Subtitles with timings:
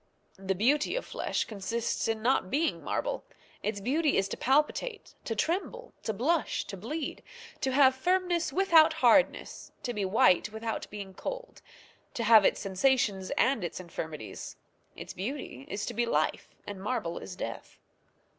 [0.39, 3.23] The beauty of flesh consists in not being marble:
[3.61, 7.21] its beauty is to palpitate, to tremble, to blush, to bleed,
[7.59, 11.61] to have firmness without hardness, to be white without being cold,
[12.15, 14.57] to have its sensations and its infirmities;
[14.95, 17.77] its beauty is to be life, and marble is death.